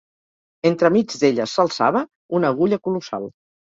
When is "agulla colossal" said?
2.55-3.35